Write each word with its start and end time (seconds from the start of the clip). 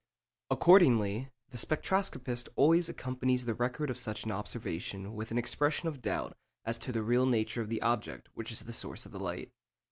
Accordingly, 0.49 1.29
the 1.51 1.59
spectroscopist 1.59 2.49
always 2.55 2.89
accompanies 2.89 3.45
the 3.45 3.53
record 3.53 3.91
of 3.91 3.99
such 3.99 4.23
an 4.23 4.31
observation 4.31 5.13
with 5.13 5.29
an 5.29 5.37
expression 5.37 5.87
of 5.87 6.01
doubt 6.01 6.35
as 6.65 6.79
to 6.79 6.91
the 6.91 7.03
real 7.03 7.27
nature 7.27 7.61
of 7.61 7.69
the 7.69 7.83
object 7.83 8.27
which 8.33 8.51
is 8.51 8.61
the 8.61 8.73
source 8.73 9.05
of 9.05 9.13
light. 9.13 9.51